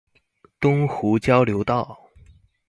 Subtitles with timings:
[0.59, 2.09] 東湖交流道